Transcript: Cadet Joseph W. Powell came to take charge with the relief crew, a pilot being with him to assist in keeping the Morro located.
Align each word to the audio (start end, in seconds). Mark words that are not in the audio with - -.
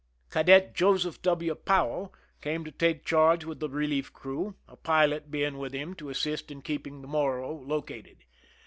Cadet 0.31 0.73
Joseph 0.73 1.21
W. 1.21 1.53
Powell 1.53 2.11
came 2.41 2.65
to 2.65 2.71
take 2.71 3.05
charge 3.05 3.45
with 3.45 3.59
the 3.59 3.69
relief 3.69 4.11
crew, 4.11 4.55
a 4.67 4.75
pilot 4.75 5.29
being 5.29 5.59
with 5.59 5.73
him 5.73 5.93
to 5.93 6.09
assist 6.09 6.49
in 6.49 6.63
keeping 6.63 7.03
the 7.03 7.07
Morro 7.07 7.61
located. 7.61 8.25